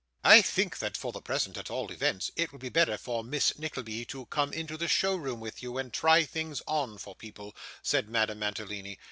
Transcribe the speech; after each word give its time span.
'I 0.23 0.41
think 0.41 0.79
that, 0.79 0.97
for 0.97 1.11
the 1.11 1.21
present 1.21 1.57
at 1.59 1.69
all 1.69 1.91
events, 1.91 2.31
it 2.35 2.51
will 2.51 2.57
be 2.57 2.69
better 2.69 2.97
for 2.97 3.23
Miss 3.23 3.55
Nickleby 3.59 4.03
to 4.05 4.25
come 4.25 4.51
into 4.51 4.75
the 4.75 4.87
show 4.87 5.15
room 5.15 5.39
with 5.39 5.61
you, 5.61 5.77
and 5.77 5.93
try 5.93 6.23
things 6.25 6.59
on 6.65 6.97
for 6.97 7.13
people,' 7.15 7.55
said 7.83 8.09
Madame 8.09 8.39
Mantalini. 8.39 8.97